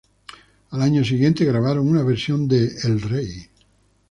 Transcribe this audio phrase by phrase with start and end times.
[0.71, 3.49] Al año siguiente grabaron una versión de El Rey.